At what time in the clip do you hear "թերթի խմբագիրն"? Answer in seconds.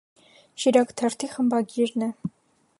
1.01-2.09